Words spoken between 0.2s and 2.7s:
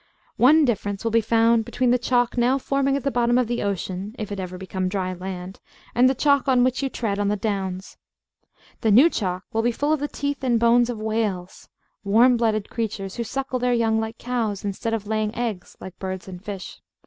One difference will be found between the chalk now